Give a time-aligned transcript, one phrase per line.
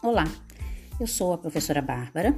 [0.00, 0.26] Olá,
[1.00, 2.32] eu sou a professora Bárbara,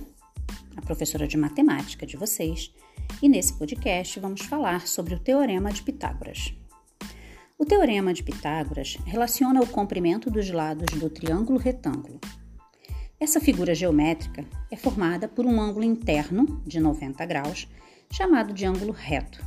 [0.74, 2.72] a professora de matemática de vocês,
[3.20, 6.54] e nesse podcast vamos falar sobre o Teorema de Pitágoras.
[7.58, 12.18] O Teorema de Pitágoras relaciona o comprimento dos lados do triângulo retângulo.
[13.20, 17.68] Essa figura geométrica é formada por um ângulo interno de 90 graus,
[18.11, 19.45] chamado de ângulo reto.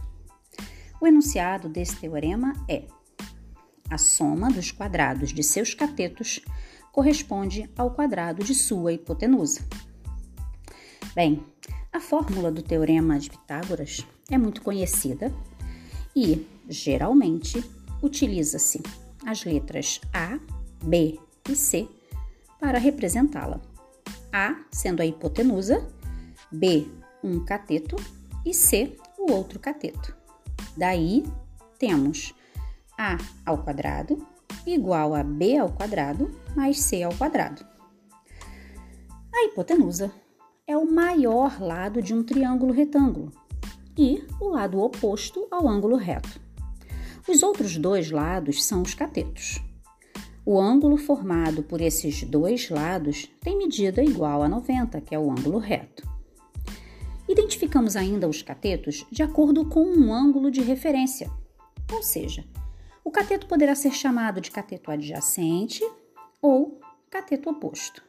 [1.02, 2.83] O enunciado desse teorema é:
[3.89, 6.41] a soma dos quadrados de seus catetos
[6.93, 9.61] corresponde ao quadrado de sua hipotenusa.
[11.16, 11.43] Bem,
[11.92, 15.33] a fórmula do teorema de Pitágoras é muito conhecida
[16.16, 17.64] e, geralmente,
[18.02, 18.82] utiliza-se
[19.25, 20.39] as letras A,
[20.83, 21.19] B
[21.50, 21.89] e C
[22.60, 23.60] para representá-la.
[24.32, 25.88] A sendo a hipotenusa,
[26.52, 26.88] B
[27.24, 27.96] um cateto
[28.46, 30.16] e C o outro cateto.
[30.78, 31.25] Daí
[31.80, 32.36] temos
[32.97, 34.33] A ao quadrado
[34.66, 37.66] igual a b ao quadrado mais c ao quadrado.
[39.33, 40.11] A hipotenusa
[40.67, 43.31] é o maior lado de um triângulo retângulo
[43.97, 46.42] e o lado oposto ao ângulo reto.
[47.28, 49.61] Os outros dois lados são os catetos.
[50.45, 55.31] O ângulo formado por esses dois lados tem medida igual a 90, que é o
[55.31, 56.05] ângulo reto.
[57.27, 61.31] Identificamos ainda os catetos de acordo com um ângulo de referência,
[61.92, 62.44] ou seja,
[63.03, 65.83] o cateto poderá ser chamado de cateto adjacente
[66.41, 68.03] ou cateto oposto.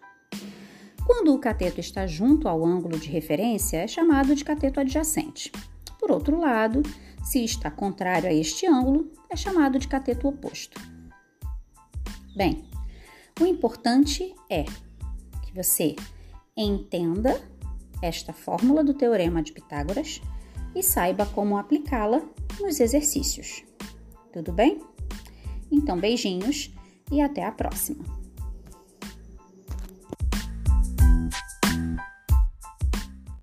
[1.06, 5.52] Quando o cateto está junto ao ângulo de referência, é chamado de cateto adjacente.
[5.98, 6.82] Por outro lado,
[7.22, 10.80] se está contrário a este ângulo, é chamado de cateto oposto.
[12.36, 12.68] Bem,
[13.40, 15.94] o importante é que você
[16.56, 17.40] entenda
[18.00, 20.20] esta fórmula do teorema de Pitágoras
[20.74, 22.22] e saiba como aplicá-la
[22.60, 23.64] nos exercícios.
[24.34, 24.80] Tudo bem?
[25.70, 26.68] Então, beijinhos
[27.12, 28.23] e até a próxima!